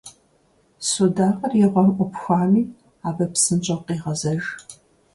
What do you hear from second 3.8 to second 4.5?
къегъэзэж.